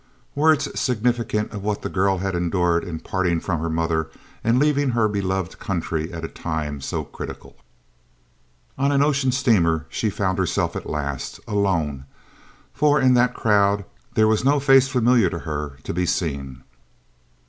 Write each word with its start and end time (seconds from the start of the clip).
_"Words 0.33 0.79
significant 0.79 1.51
of 1.51 1.61
what 1.63 1.83
the 1.83 1.87
girl 1.87 2.17
had 2.17 2.33
endured 2.33 2.83
in 2.83 3.01
parting 3.01 3.39
from 3.39 3.59
her 3.59 3.69
mother 3.69 4.09
and 4.43 4.57
leaving 4.57 4.89
her 4.89 5.07
beloved 5.07 5.59
country 5.59 6.11
at 6.11 6.25
a 6.25 6.27
time 6.27 6.81
so 6.81 7.03
critical! 7.03 7.55
On 8.79 8.91
an 8.91 9.03
ocean 9.03 9.31
steamer 9.31 9.85
she 9.89 10.09
found 10.09 10.39
herself 10.39 10.75
at 10.75 10.89
last 10.89 11.39
alone, 11.47 12.05
for 12.73 12.99
in 12.99 13.13
that 13.13 13.35
crowd 13.35 13.85
there 14.15 14.27
was 14.27 14.43
no 14.43 14.59
face 14.59 14.87
familiar 14.87 15.29
to 15.29 15.37
her 15.45 15.77
to 15.83 15.93
be 15.93 16.07
seen. 16.07 16.63